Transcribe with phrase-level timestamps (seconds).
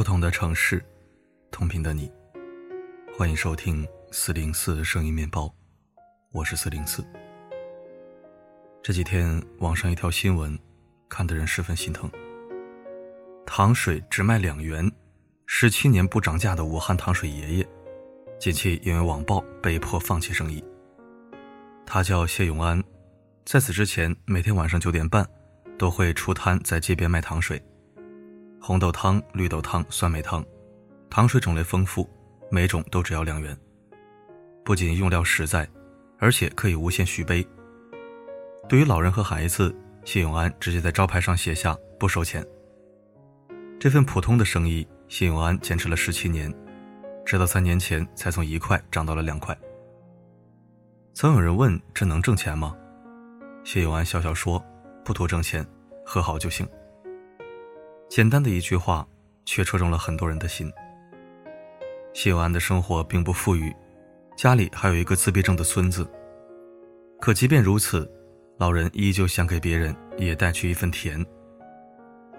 [0.00, 0.82] 不同的城市，
[1.50, 2.10] 同频的你，
[3.14, 5.54] 欢迎收听四零四声音面包，
[6.32, 7.04] 我是四零四。
[8.82, 10.58] 这几天网上一条新闻，
[11.06, 12.10] 看的人十分心疼。
[13.44, 14.90] 糖水只卖两元，
[15.44, 17.68] 十七年不涨价的武汉糖水爷爷，
[18.38, 20.64] 近期因为网暴被迫放弃生意。
[21.84, 22.82] 他叫谢永安，
[23.44, 25.28] 在此之前每天晚上九点半，
[25.78, 27.62] 都会出摊在街边卖糖水。
[28.62, 30.44] 红豆汤、绿豆汤、酸梅汤，
[31.08, 32.08] 糖水种类丰富，
[32.50, 33.56] 每种都只要两元。
[34.62, 35.66] 不仅用料实在，
[36.18, 37.44] 而且可以无限续杯。
[38.68, 39.74] 对于老人和孩子，
[40.04, 42.46] 谢永安直接在招牌上写下不收钱。
[43.78, 46.54] 这份普通的生意，谢永安坚持了十七年，
[47.24, 49.58] 直到三年前才从一块涨到了两块。
[51.14, 52.76] 曾有人问：“这能挣钱吗？”
[53.64, 54.62] 谢永安笑笑说
[55.02, 55.66] ：“不图挣钱，
[56.04, 56.68] 喝好就行。”
[58.10, 59.06] 简单的一句话，
[59.46, 60.68] 却戳中了很多人的心。
[62.12, 63.72] 谢永安的生活并不富裕，
[64.36, 66.04] 家里还有一个自闭症的孙子。
[67.20, 68.10] 可即便如此，
[68.58, 71.24] 老人依旧想给别人也带去一份甜。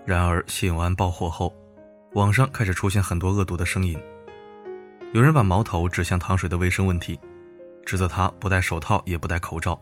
[0.04, 1.56] 然而，谢永安爆火后，
[2.16, 3.98] 网上开始出现很多恶毒的声音。
[5.14, 7.18] 有人把矛头指向糖水的卫生问题，
[7.86, 9.82] 指责他不戴手套也不戴口罩，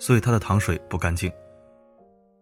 [0.00, 1.30] 所以他的糖水不干净。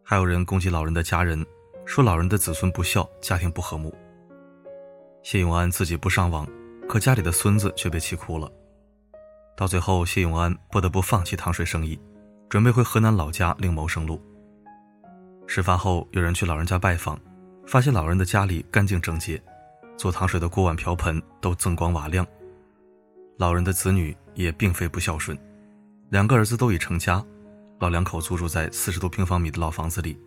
[0.03, 1.45] 还有人攻击老人的家人。
[1.87, 3.95] 说老人的子孙不孝，家庭不和睦。
[5.23, 6.47] 谢永安自己不上网，
[6.89, 8.51] 可家里的孙子却被气哭了。
[9.57, 11.99] 到最后，谢永安不得不放弃糖水生意，
[12.49, 14.21] 准备回河南老家另谋生路。
[15.47, 17.19] 事发后，有人去老人家拜访，
[17.65, 19.41] 发现老人的家里干净整洁，
[19.97, 22.27] 做糖水的锅碗瓢盆都锃光瓦亮。
[23.39, 25.39] 老人的子女也并非不孝顺，
[26.11, 27.25] 两个儿子都已成家，
[27.79, 30.21] 老两口租住在四十多平方米的老房子里。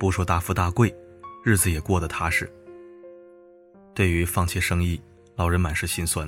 [0.00, 0.96] 不说大富大贵，
[1.44, 2.50] 日子也过得踏实。
[3.94, 4.98] 对于放弃生意，
[5.36, 6.26] 老人满是心酸。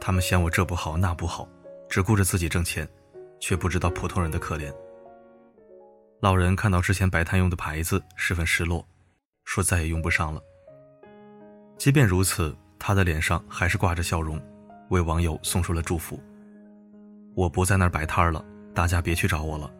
[0.00, 1.48] 他们嫌我这不好那不好，
[1.88, 2.86] 只顾着自己挣钱，
[3.38, 4.74] 却不知道普通人的可怜。
[6.18, 8.84] 老人看到之前摆摊用的牌子，十分失落，
[9.44, 10.42] 说再也用不上了。
[11.78, 14.42] 即便如此，他的脸上还是挂着笑容，
[14.90, 16.18] 为网友送出了祝福。
[17.36, 18.44] 我不在那儿摆摊了，
[18.74, 19.72] 大家别去找我了。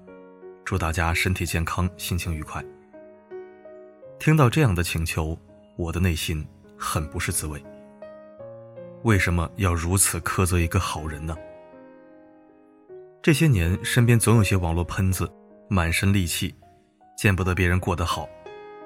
[0.64, 2.64] 祝大家身体健康，心情愉快。
[4.22, 5.37] 听到这样的请求，
[5.75, 6.47] 我的内心
[6.78, 7.60] 很不是滋味。
[9.03, 11.37] 为什么要如此苛责一个好人呢？
[13.21, 15.28] 这些年，身边总有些网络喷子，
[15.69, 16.55] 满身戾气，
[17.16, 18.28] 见不得别人过得好，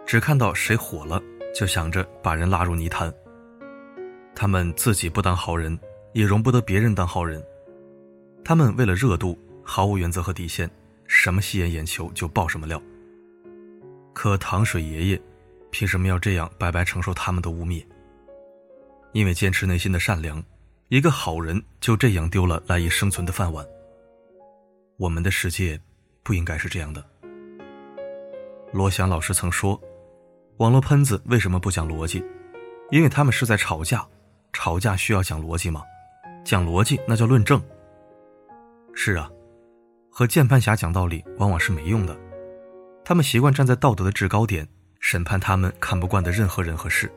[0.06, 1.22] 只看到谁火了，
[1.54, 3.12] 就想着把人拉入泥潭。
[4.34, 5.78] 他们自己不当好人，
[6.14, 7.44] 也容不得别人当好人。
[8.42, 10.70] 他们为了热度，毫无原则和底线，
[11.06, 12.80] 什么吸引眼球就爆什么料。
[14.16, 15.22] 可糖水爷爷，
[15.70, 17.84] 凭什么要这样白白承受他们的污蔑？
[19.12, 20.42] 因为坚持内心的善良，
[20.88, 23.62] 一个好人就这样丢了赖以生存的饭碗。
[24.96, 25.78] 我们的世界
[26.22, 27.04] 不应该是这样的。
[28.72, 29.78] 罗翔老师曾说
[30.56, 32.24] ：“网络喷子为什么不讲逻辑？
[32.90, 34.02] 因为他们是在吵架，
[34.54, 35.82] 吵架需要讲逻辑吗？
[36.42, 37.62] 讲逻辑那叫论证。
[38.94, 39.30] 是啊，
[40.08, 42.18] 和键盘侠讲道理往往是没用的。”
[43.08, 44.66] 他们习惯站在道德的制高点
[44.98, 47.08] 审判他们看不惯的任何人和事。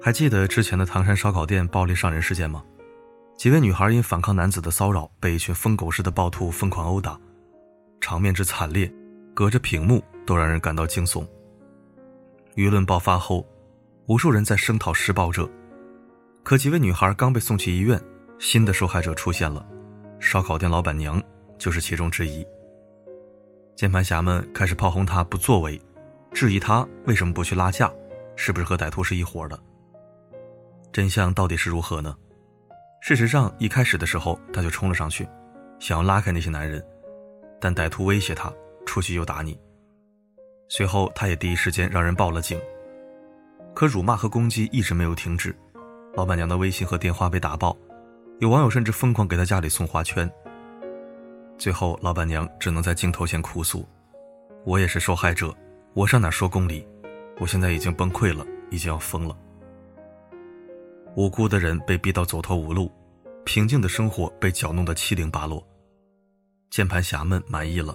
[0.00, 2.62] 还记得之前的唐山烧烤店暴力伤人事件吗？
[3.36, 7.18] 几位女孩因反抗男子的骚扰，被一群疯狗似的暴徒疯狂殴打，
[8.00, 8.88] 场面之惨烈，
[9.34, 11.26] 隔着屏幕都让人感到惊悚。
[12.54, 13.44] 舆论爆发后，
[14.06, 15.50] 无数人在声讨施暴者。
[16.44, 18.00] 可几位女孩刚被送去医院，
[18.38, 19.66] 新的受害者出现了，
[20.20, 21.20] 烧烤店老板娘
[21.58, 22.46] 就是其中之一。
[23.80, 25.80] 键盘侠们开始炮轰他不作为，
[26.32, 27.90] 质疑他为什么不去拉架，
[28.36, 29.58] 是不是和歹徒是一伙的？
[30.92, 32.14] 真相到底是如何呢？
[33.00, 35.26] 事实上，一开始的时候他就冲了上去，
[35.78, 36.84] 想要拉开那些男人，
[37.58, 38.52] 但歹徒威胁他
[38.84, 39.58] 出去就打你。
[40.68, 42.60] 随后，他也第一时间让人报了警。
[43.74, 45.56] 可辱骂和攻击一直没有停止，
[46.16, 47.74] 老板娘的微信和电话被打爆，
[48.40, 50.30] 有网友甚至疯狂给他家里送花圈。
[51.60, 53.86] 最后，老板娘只能在镜头前哭诉
[54.64, 55.54] ：“我也是受害者，
[55.92, 56.88] 我上哪说公理？
[57.38, 59.36] 我现在已经崩溃了，已经要疯了。
[61.16, 62.90] 无辜的人被逼到走投无路，
[63.44, 65.62] 平静的生活被搅弄得七零八落。
[66.70, 67.94] 键盘侠们满意了，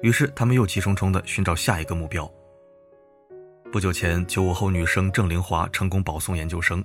[0.00, 2.30] 于是他们又急冲冲地寻找下一个目标。
[3.72, 6.84] 不久前，九五后女生郑玲华成功保送研究生，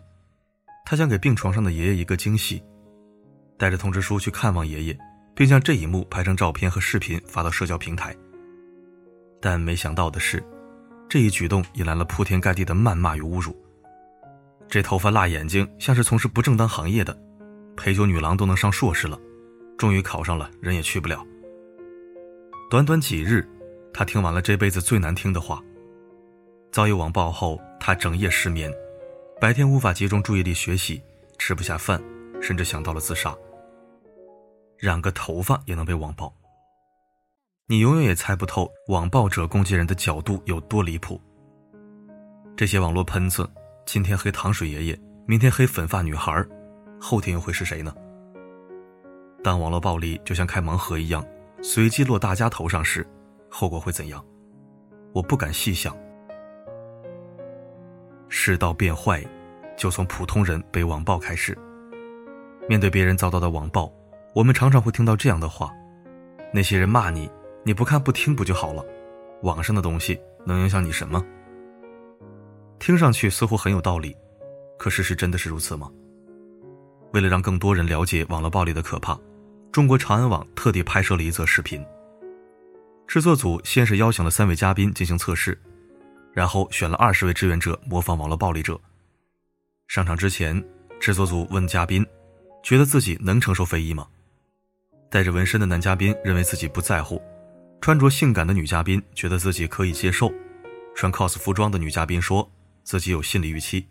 [0.87, 2.63] 她想给病床上的爷爷一个惊喜，
[3.59, 4.99] 带着通知书去看望爷爷。
[5.39, 8.13] 并将这一幕拍成照片和视频发到社交平台。
[9.39, 10.43] 但没想到的是，
[11.07, 13.55] 这一举动引来了铺天盖地的谩骂与侮辱，
[14.67, 17.17] 这头发、辣眼睛，像是从事不正当行业的。
[17.77, 19.17] 陪酒女郎都能上硕士了，
[19.77, 21.25] 终于考上了，人也去不了。
[22.69, 23.47] 短短几日，
[23.93, 25.63] 他听完了这辈子最难听的话。
[26.69, 28.69] 遭遇网暴后，他整夜失眠，
[29.39, 31.01] 白天无法集中注意力学习，
[31.37, 32.03] 吃不下饭，
[32.41, 33.33] 甚至想到了自杀。
[34.79, 36.33] 染个头发也能被网暴，
[37.67, 41.19] 你永远也猜不透网暴者攻击人的角度有多离谱。
[42.55, 43.49] 这些网络喷子，
[43.85, 46.45] 今天黑糖水爷爷，明天黑粉发女孩
[46.97, 47.93] 后天又会是谁呢？
[49.43, 51.25] 当网络暴力就像开盲盒一样，
[51.61, 53.05] 随机落大家头上时，
[53.49, 54.25] 后果会怎样？
[55.11, 55.93] 我不敢细想。
[58.29, 59.21] 世道变坏，
[59.75, 61.57] 就从普通人被网暴开始。
[62.69, 63.91] 面对别人遭到的网暴，
[64.33, 65.73] 我们常常会听到这样的话：
[66.53, 67.29] 那些人骂你，
[67.63, 68.85] 你不看不听不就好了？
[69.41, 71.23] 网上的东西能影响你什么？
[72.77, 74.15] 听上去似乎很有道理，
[74.77, 75.89] 可事实真的是如此吗？
[77.11, 79.19] 为了让更多人了解网络暴力的可怕，
[79.71, 81.83] 中国长安网特地拍摄了一则视频。
[83.07, 85.59] 制作组先是邀请了三位嘉宾进行测试，
[86.31, 88.79] 然后选了二十位志愿者模仿网络暴力者。
[89.87, 90.63] 上场之前，
[90.99, 92.05] 制作组问嘉宾
[92.61, 94.05] ：“觉得自己能承受非议吗？”
[95.09, 97.21] 带着纹身的男嘉宾认为自己不在乎，
[97.81, 100.31] 穿着性感的女嘉宾觉得自己可以接受，
[100.95, 102.49] 穿 cos 服装的女嘉宾说。
[102.81, 103.85] 自己有心理预期，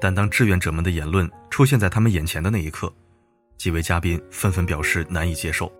[0.00, 2.92] 但当志愿者们的言论出现在他们眼前的那一刻，
[3.56, 5.72] 几位嘉宾纷纷表示难以接受。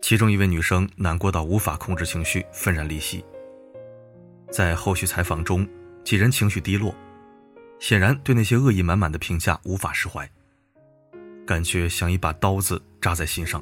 [0.00, 3.22] 其中一位女生难过到无法控制情绪，愤然离席。
[4.50, 5.68] 在后续采访中，
[6.02, 6.94] 几人情绪低落，
[7.78, 10.26] 显然对那些恶意满满的评价无法释怀，
[11.50, 13.60] 感觉像一把刀子扎在心上。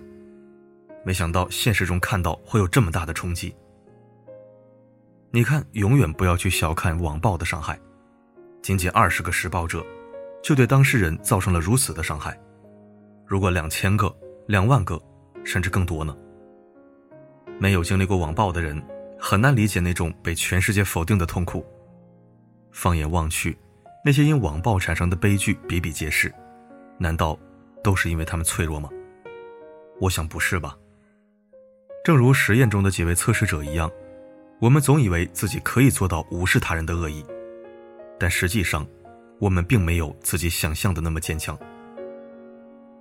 [1.06, 3.56] 没想到现实中看到会有这么大的冲击。
[5.30, 7.80] 你看，永远不要去小看网暴的伤害，
[8.60, 9.82] 仅仅二十个施暴者，
[10.42, 12.38] 就对当事人造成了如此的伤害。
[13.26, 14.14] 如果两千个、
[14.48, 15.00] 两万个，
[15.42, 16.14] 甚至更多呢？
[17.58, 18.82] 没有经历过网暴的人，
[19.18, 21.64] 很难理解那种被全世界否定的痛苦。
[22.70, 23.56] 放眼望去，
[24.04, 26.30] 那些因网暴产生的悲剧比比皆是，
[26.98, 27.38] 难道
[27.82, 28.88] 都是因为他们脆弱吗？
[30.00, 30.76] 我想不是吧。
[32.04, 33.90] 正如实验中的几位测试者一样。
[34.60, 37.24] 我们总以为自己可以做到无视他人的恶意，
[38.18, 38.84] 但实际上，
[39.38, 41.56] 我们并没有自己想象的那么坚强。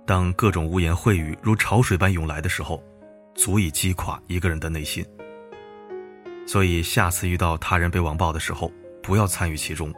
[0.06, 2.80] 当各种污言秽语如潮水般涌来的时候，
[3.34, 5.04] 足以击垮一个人的内心。
[6.46, 8.70] 所以，下次遇到他人被网暴的时候，
[9.02, 9.92] 不要参与其中，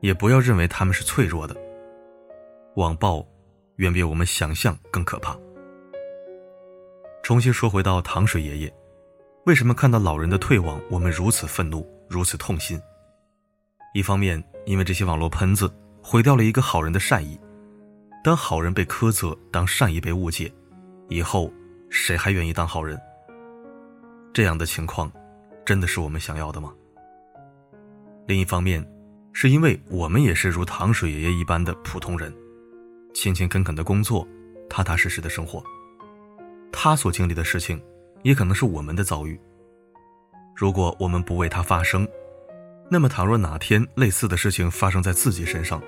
[0.00, 1.54] 也不要认为他们是脆弱的。
[2.76, 3.22] 网暴
[3.76, 5.36] 远比我们想象更可怕。
[7.22, 8.74] 重新说回到糖水爷爷。
[9.46, 12.80] 为什么看到老人的退网，我们如此愤怒，如此痛心？
[13.92, 15.70] 一方面，因为这些网络喷子
[16.02, 17.38] 毁掉了一个好人的善意。
[18.22, 20.50] 当好人被苛责，当善意被误解，
[21.08, 21.52] 以后
[21.90, 22.98] 谁还愿意当好人？
[24.32, 25.12] 这样的情况，
[25.64, 26.72] 真的是我们想要的吗？
[28.26, 28.82] 另一方面，
[29.34, 32.34] 是因为我们也是如糖水爷爷一般的普通人，
[33.14, 34.28] 勤勤恳恳的工作，
[34.68, 35.64] 踏踏实实的生活。
[36.70, 37.82] 他所经历的事情。
[38.24, 39.38] 也可能是我们的遭遇。
[40.56, 42.08] 如果我们不为他发声，
[42.90, 45.78] 那么倘若哪天类似的事情发生在自己身上，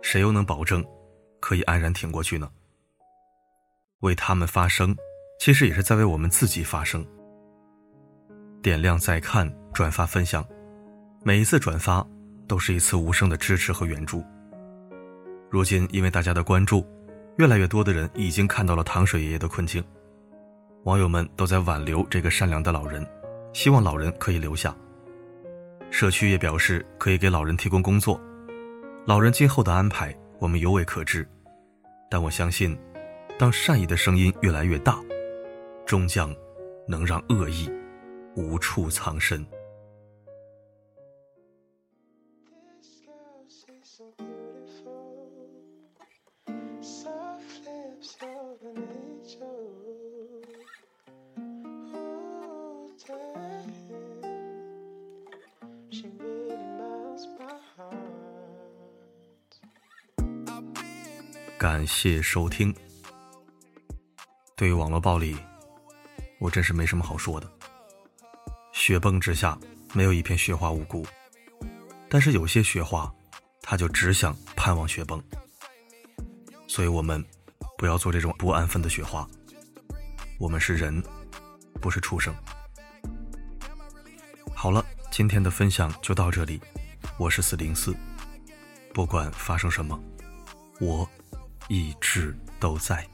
[0.00, 0.82] 谁又能保证
[1.40, 2.50] 可以安然挺过去呢？
[4.00, 4.96] 为他们发声，
[5.38, 7.06] 其实也是在为我们自己发声。
[8.62, 10.42] 点亮再看，转发分享，
[11.22, 12.02] 每一次转发
[12.46, 14.24] 都是一次无声的支持和援助。
[15.50, 16.86] 如今，因为大家的关注，
[17.38, 19.82] 越来越多的人已经看到了糖水爷爷的困境。
[20.84, 23.06] 网友们都在挽留这个善良的老人，
[23.54, 24.76] 希望老人可以留下。
[25.90, 28.20] 社区也表示可以给老人提供工作，
[29.06, 31.26] 老人今后的安排我们尤为可知。
[32.10, 32.78] 但我相信，
[33.38, 35.00] 当善意的声音越来越大，
[35.86, 36.34] 终将
[36.86, 37.70] 能让恶意
[38.36, 39.44] 无处藏身。
[61.58, 62.72] 感谢收听。
[64.54, 65.36] 对于网络暴力，
[66.38, 67.52] 我真是没什么好说的。
[68.70, 69.58] 雪崩之下，
[69.92, 71.04] 没有一片雪花无辜。
[72.08, 73.12] 但是有些雪花，
[73.60, 75.20] 它就只想盼望雪崩。
[76.68, 77.22] 所以我们
[77.76, 79.28] 不要做这种不安分的雪花。
[80.38, 81.02] 我们是人，
[81.80, 82.32] 不是畜生。
[84.54, 86.60] 好了，今天的分享就到这里。
[87.18, 87.92] 我是四零四。
[88.94, 90.00] 不管发生什么，
[90.80, 91.08] 我
[91.68, 93.06] 一直都在。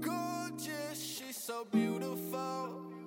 [0.00, 2.97] Gorgeous, she's so beautiful.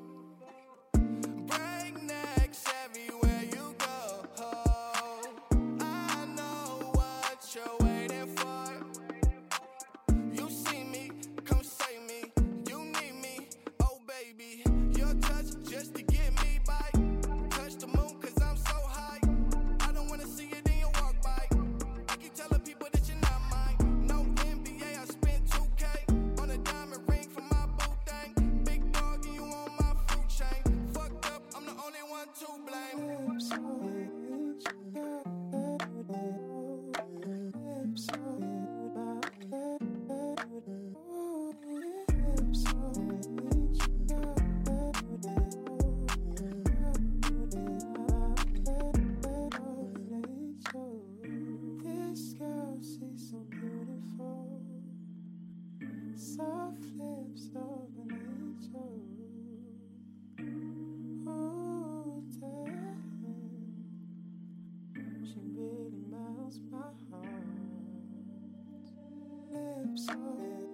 [69.61, 70.07] lips.
[70.09, 70.70] Oh.